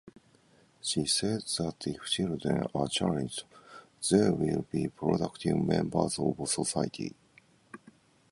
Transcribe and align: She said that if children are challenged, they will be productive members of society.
She 0.81 1.05
said 1.05 1.41
that 1.59 1.75
if 1.85 2.05
children 2.05 2.63
are 2.73 2.87
challenged, 2.87 3.43
they 4.09 4.31
will 4.31 4.65
be 4.71 4.87
productive 4.87 5.57
members 5.57 6.17
of 6.17 6.37
society. 6.49 7.13